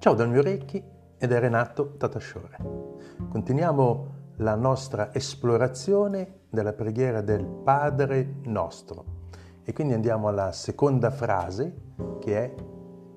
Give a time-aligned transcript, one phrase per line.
[0.00, 0.80] Ciao dal mio Orecchi
[1.18, 2.56] ed è Renato Tatashore.
[3.28, 9.04] Continuiamo la nostra esplorazione della preghiera del Padre nostro
[9.64, 11.74] e quindi andiamo alla seconda frase
[12.20, 12.54] che è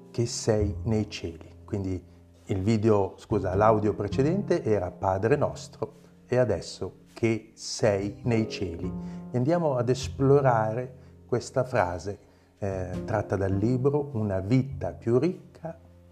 [0.10, 1.58] che sei nei cieli.
[1.66, 2.04] Quindi
[2.46, 8.92] il video, scusa, l'audio precedente era Padre nostro e adesso che sei nei cieli.
[9.30, 10.96] E andiamo ad esplorare
[11.28, 12.18] questa frase
[12.58, 15.51] eh, tratta dal libro Una vita più ricca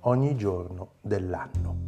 [0.01, 1.87] ogni giorno dell'anno.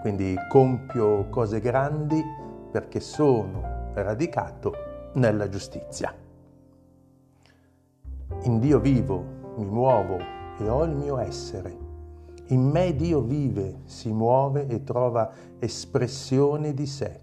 [0.00, 2.22] Quindi compio cose grandi
[2.70, 4.72] perché sono radicato
[5.14, 6.14] nella giustizia.
[8.42, 9.24] In Dio vivo,
[9.56, 10.18] mi muovo
[10.58, 11.90] e ho il mio essere.
[12.48, 17.20] In me Dio vive, si muove e trova espressione di sé.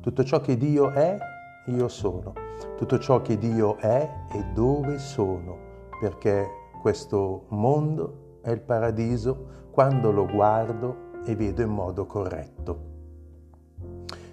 [0.00, 1.18] Tutto ciò che Dio è,
[1.66, 2.32] io sono.
[2.76, 5.56] Tutto ciò che Dio è e dove sono,
[6.00, 6.46] perché
[6.80, 12.86] questo mondo è il paradiso quando lo guardo e vedo in modo corretto.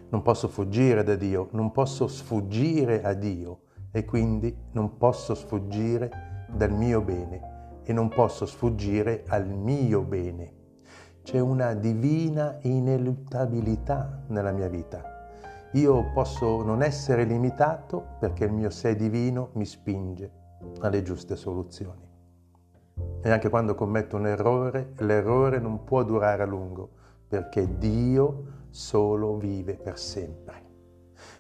[0.09, 6.45] Non posso fuggire da Dio, non posso sfuggire a Dio e quindi non posso sfuggire
[6.50, 10.53] dal mio bene e non posso sfuggire al mio bene.
[11.22, 15.02] C'è una divina ineluttabilità nella mia vita.
[15.73, 20.31] Io posso non essere limitato perché il mio sé divino mi spinge
[20.80, 22.05] alle giuste soluzioni.
[23.21, 26.89] E anche quando commetto un errore, l'errore non può durare a lungo,
[27.27, 30.63] perché Dio solo vive per sempre.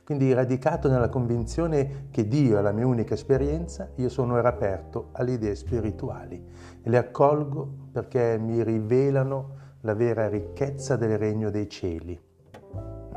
[0.03, 5.33] Quindi radicato nella convinzione che Dio è la mia unica esperienza, io sono aperto alle
[5.33, 6.43] idee spirituali
[6.81, 12.19] e le accolgo perché mi rivelano la vera ricchezza del regno dei cieli.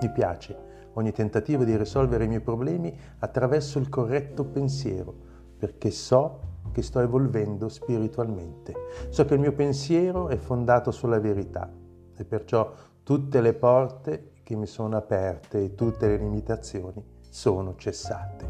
[0.01, 0.57] Mi piace
[0.95, 5.15] ogni tentativo di risolvere i miei problemi attraverso il corretto pensiero,
[5.59, 6.41] perché so
[6.73, 8.75] che sto evolvendo spiritualmente.
[9.09, 11.71] So che il mio pensiero è fondato sulla verità
[12.17, 12.71] e perciò
[13.03, 18.47] tutte le porte che mi sono aperte e tutte le limitazioni sono cessate.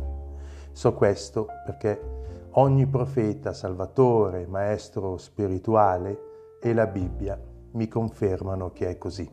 [0.72, 2.00] So questo perché
[2.52, 6.18] ogni profeta, salvatore, maestro spirituale
[6.60, 7.38] e la Bibbia
[7.72, 9.28] mi confermano che è così.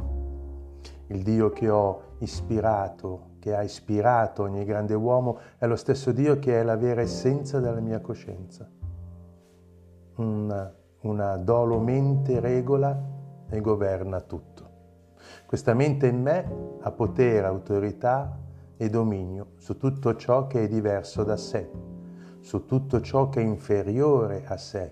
[1.07, 6.39] Il Dio che ho ispirato, che ha ispirato ogni grande uomo, è lo stesso Dio
[6.39, 8.67] che è la vera essenza della mia coscienza.
[10.15, 11.79] Una, una dolo
[12.39, 12.99] regola
[13.47, 14.69] e governa tutto.
[15.45, 18.35] Questa mente in me ha potere, autorità
[18.77, 21.69] e dominio su tutto ciò che è diverso da sé,
[22.39, 24.91] su tutto ciò che è inferiore a sé.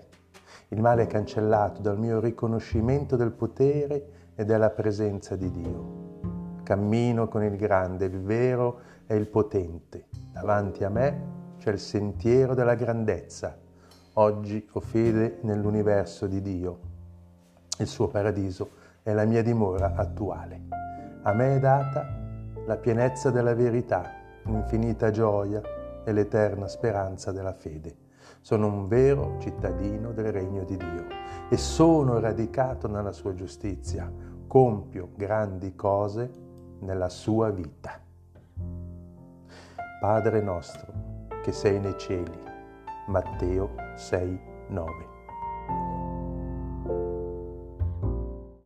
[0.68, 6.03] Il male è cancellato dal mio riconoscimento del potere e della presenza di Dio.
[6.64, 10.06] Cammino con il grande, il vero e il potente.
[10.32, 13.56] Davanti a me c'è il sentiero della grandezza.
[14.14, 16.78] Oggi ho fede nell'universo di Dio.
[17.78, 18.70] Il suo paradiso
[19.02, 20.62] è la mia dimora attuale.
[21.22, 22.06] A me è data
[22.66, 24.10] la pienezza della verità,
[24.44, 25.60] l'infinita gioia
[26.02, 27.96] e l'eterna speranza della fede.
[28.40, 31.04] Sono un vero cittadino del regno di Dio
[31.50, 34.10] e sono radicato nella sua giustizia.
[34.46, 36.30] Compio grandi cose
[36.80, 38.00] nella sua vita.
[40.00, 40.92] Padre nostro
[41.42, 42.38] che sei nei cieli,
[43.06, 45.13] Matteo 6, 9.